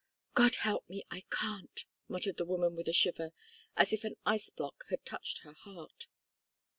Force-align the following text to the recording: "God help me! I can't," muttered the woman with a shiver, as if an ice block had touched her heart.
"God 0.33 0.55
help 0.55 0.89
me! 0.89 1.05
I 1.11 1.25
can't," 1.29 1.85
muttered 2.07 2.37
the 2.37 2.45
woman 2.45 2.75
with 2.75 2.87
a 2.87 2.91
shiver, 2.91 3.33
as 3.77 3.93
if 3.93 4.03
an 4.03 4.15
ice 4.25 4.49
block 4.49 4.83
had 4.89 5.05
touched 5.05 5.41
her 5.43 5.53
heart. 5.53 6.07